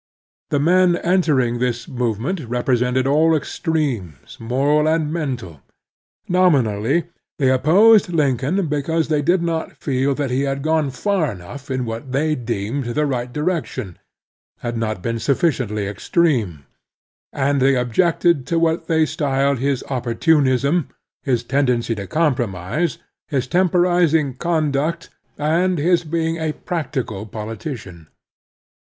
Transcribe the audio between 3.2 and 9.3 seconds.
extremes, moral and mental. Nominally they opposed Lincoln because they